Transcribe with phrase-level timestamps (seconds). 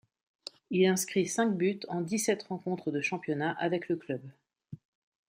[0.71, 4.23] Il inscrit cinq buts en dix-sept rencontres de championnat avec le club.